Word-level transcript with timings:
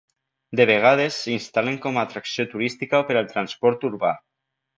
De 0.59 0.65
vegades, 0.69 1.19
s'instal·len 1.25 1.75
com 1.83 1.99
a 1.99 2.07
atracció 2.09 2.47
turística 2.55 3.03
o 3.05 3.07
per 3.11 3.19
al 3.21 3.29
transport 3.37 3.87
urbà. 3.93 4.17